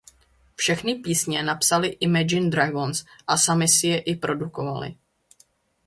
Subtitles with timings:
[0.55, 4.95] Všechny písně napsali Imagine Dragons a sami si je i produkovali.